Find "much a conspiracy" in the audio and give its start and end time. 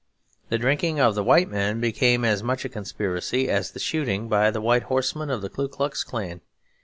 2.41-3.47